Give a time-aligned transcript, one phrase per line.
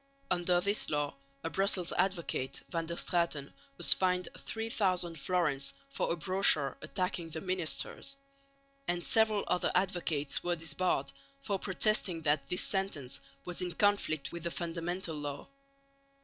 [0.31, 1.13] Under this law
[1.43, 5.47] a Brussels advocate, Van der Straeten, was fined 3000 fl.
[5.89, 8.17] for a brochure attacking the ministers;
[8.87, 14.41] and several other advocates were disbarred for protesting that this sentence was in conflict with
[14.41, 15.47] the Fundamental Law.